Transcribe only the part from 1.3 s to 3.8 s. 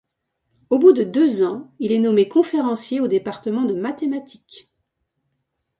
ans, il est nommé conférencier au département de